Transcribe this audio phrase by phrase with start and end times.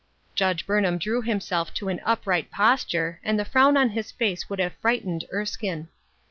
[0.33, 4.49] Judge Burnham drew himself to an upright post ure, and the frown on his face
[4.49, 5.89] would have fright ened Erskine.